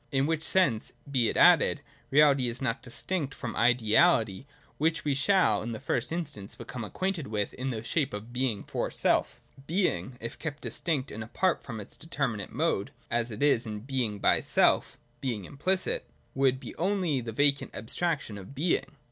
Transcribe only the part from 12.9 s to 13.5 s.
as it